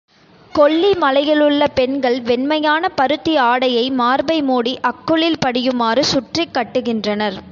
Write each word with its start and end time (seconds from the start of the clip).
கொல்லி 0.51 0.93
மலையிலுள்ள 0.93 1.67
பெண்கள் 1.67 2.21
வெண்மையான 2.21 2.89
பருத்தி 2.89 3.37
ஆடையை, 3.37 3.89
மார்பை 3.91 4.41
மூடி 4.41 4.79
அக்குளில் 4.81 5.41
படியுமாறு 5.45 5.99
சுற்றிக் 5.99 6.53
கட்டுகின்றனர். 6.53 7.39